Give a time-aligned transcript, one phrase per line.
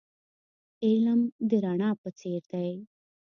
[0.87, 2.71] علم د رڼا په څیر دی.